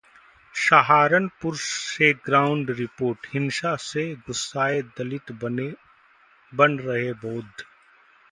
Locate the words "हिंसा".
3.33-3.75